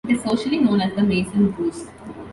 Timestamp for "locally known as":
0.25-0.95